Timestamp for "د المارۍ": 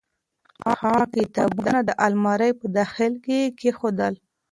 1.83-2.51